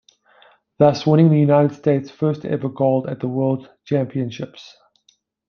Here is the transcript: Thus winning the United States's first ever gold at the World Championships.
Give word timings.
Thus 0.79 1.05
winning 1.05 1.29
the 1.29 1.37
United 1.37 1.75
States's 1.75 2.09
first 2.09 2.43
ever 2.43 2.69
gold 2.69 3.05
at 3.05 3.19
the 3.19 3.27
World 3.27 3.69
Championships. 3.85 4.75